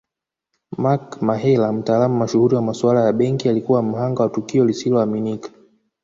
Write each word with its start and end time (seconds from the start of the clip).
Mark 0.77 1.21
Mahela 1.21 1.73
mtaalamu 1.73 2.17
mashuhuri 2.17 2.55
wa 2.55 2.61
masuala 2.61 3.05
ya 3.05 3.13
benki 3.13 3.49
alikuwa 3.49 3.81
mhanga 3.83 4.23
wa 4.23 4.29
tukio 4.29 4.65
lisiloaminika 4.65 5.49